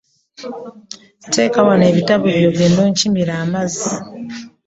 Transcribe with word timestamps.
Teeka 1.31 1.59
wano 1.67 1.83
ebitabo 1.91 2.23
byo 2.35 2.45
ogende 2.51 2.79
onkimire 2.87 3.33
amazzi. 3.43 3.91